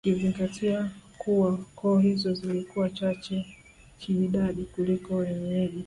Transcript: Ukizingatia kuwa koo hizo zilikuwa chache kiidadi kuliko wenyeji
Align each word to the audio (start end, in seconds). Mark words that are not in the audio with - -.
Ukizingatia 0.03 0.89
kuwa 1.17 1.57
koo 1.75 1.99
hizo 1.99 2.33
zilikuwa 2.33 2.89
chache 2.89 3.45
kiidadi 3.99 4.63
kuliko 4.63 5.15
wenyeji 5.15 5.79